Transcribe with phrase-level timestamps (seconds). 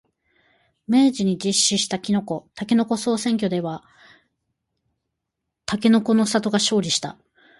[0.87, 3.83] 明治が実施したきのこ、たけのこ総選挙では
[5.67, 7.19] たけのこの里が勝利した。